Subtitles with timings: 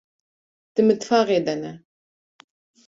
[0.73, 1.71] Di mitbaxê de ne.